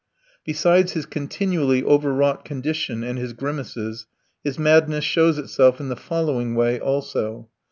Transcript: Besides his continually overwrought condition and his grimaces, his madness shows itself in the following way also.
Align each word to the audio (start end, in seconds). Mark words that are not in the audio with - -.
Besides 0.43 0.93
his 0.93 1.05
continually 1.05 1.83
overwrought 1.83 2.43
condition 2.43 3.03
and 3.03 3.19
his 3.19 3.33
grimaces, 3.33 4.07
his 4.43 4.57
madness 4.57 5.05
shows 5.05 5.37
itself 5.37 5.79
in 5.79 5.89
the 5.89 5.95
following 5.95 6.55
way 6.55 6.79
also. 6.79 7.47